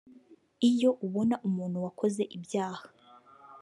[0.69, 2.83] iyo ubona umuntu wakoze ibyaha